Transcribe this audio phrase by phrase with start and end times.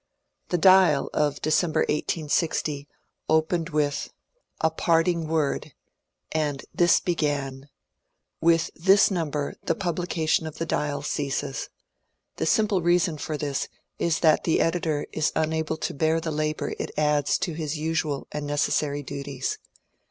[0.49, 2.87] The" Dial" of December, 1860,
[3.29, 4.09] opened with
[4.61, 5.71] "A Parting 312 MONCURE
[6.31, 7.63] DANIEL CONWAY Word," and this began:*^
[8.41, 11.69] With this number the publication of the ^ Dial' ceases.
[12.37, 13.67] The simple reason for this
[13.99, 17.77] is that the ed itor is unable to bear the labour it adds to his
[17.77, 19.59] usual and neces sary duties."